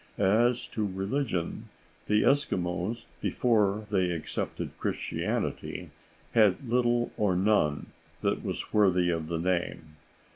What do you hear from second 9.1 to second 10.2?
of the name.